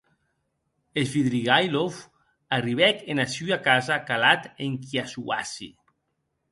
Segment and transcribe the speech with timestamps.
[1.09, 1.99] Svidrigailov
[2.57, 5.69] arribèc ena sua casa calat enquias uassi.